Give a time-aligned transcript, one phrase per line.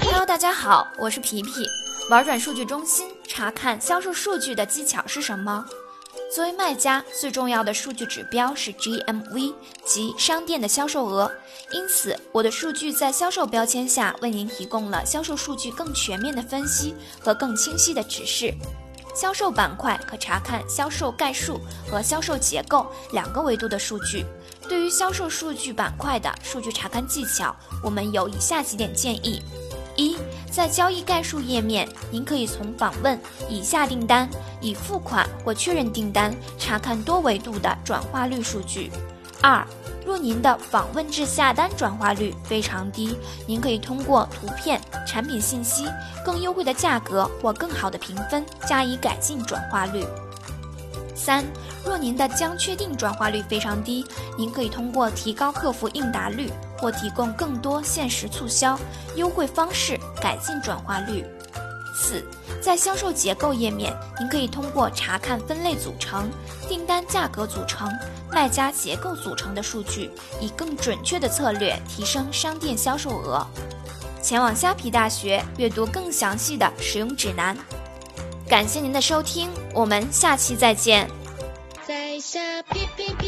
[0.00, 1.64] Hello，大家好，我是皮皮。
[2.10, 5.64] 玩转数据中心查看销售数据的技巧是什么？
[6.34, 11.30] 作为卖家，最重要的数据指标是 GMV，即商店的销售额。
[11.70, 18.52] 因此，我的数据在销售标签下为您提供了销售数据更全面的分析和更清晰的指示。
[19.16, 21.58] 销售板块可查看销售概述
[21.90, 24.26] 和销售结构两个维度的数据。
[24.68, 29.42] 对于销售数据板块的数据查看技巧，我们有以下几点建议：
[29.96, 30.18] 一，
[30.52, 34.28] 在交易概述页面，您可以从访问、已下订单、
[34.60, 38.90] 已付款或确认订单查看多维度的转化率数据。
[39.48, 39.64] 二，
[40.04, 45.86] 若您的访问至下单转化率非常低，您可以通过图片、产品信息、
[46.24, 50.04] 更优惠的价格或更好的评分加以改进转化率。
[51.14, 51.44] 三，
[51.84, 54.04] 若您的将确定转化率非常低，
[54.36, 58.76] 您可以通过提高客服应答率或提供更多限时促销
[59.14, 61.24] 优惠方式改进转化率。
[61.96, 62.22] 四，
[62.60, 66.30] 在销售结构页面，您可以通过查看分类组成、
[66.68, 67.90] 订单价格组成、
[68.30, 73.46] 卖家结构组成的数据，以更准确的策略提升商店销售额。
[74.22, 77.56] 前往虾皮大学阅读更详细的使用指南。
[78.48, 81.08] 感谢您的收听，我们下期再见。
[81.86, 83.25] 在下皮皮皮。